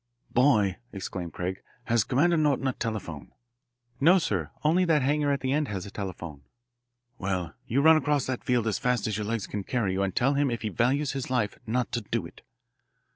[0.33, 2.39] "Boy," exclaimed Craig, "has Cdr.
[2.39, 3.33] Norton a telephone?"
[3.99, 6.41] "No, sir, only that hangar at the end has a telephone."
[7.19, 10.15] "Well, you run across that field as fast as your legs can carry you and
[10.15, 12.41] tell him if he values his life not to do it."